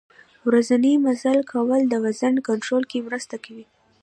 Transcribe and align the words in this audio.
ورځنی 0.47 0.93
مزل 1.05 1.39
کول 1.51 1.81
د 1.89 1.93
وزن 2.05 2.35
کنترول 2.47 2.83
کې 2.91 3.05
مرسته 3.07 3.35
کوي. 3.45 3.65